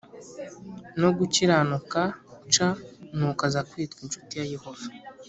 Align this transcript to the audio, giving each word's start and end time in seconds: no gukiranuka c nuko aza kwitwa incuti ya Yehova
no 1.01 1.09
gukiranuka 1.17 2.01
c 2.53 2.55
nuko 3.17 3.41
aza 3.49 3.61
kwitwa 3.69 3.99
incuti 4.03 4.33
ya 4.39 4.45
Yehova 4.53 4.87